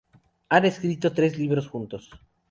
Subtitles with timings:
[0.49, 2.09] Han escrito tres libros juntos.